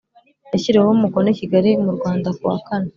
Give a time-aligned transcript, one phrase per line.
[0.51, 2.89] yashyiriweho umukono i Kigali mu Rwanda kuwa kane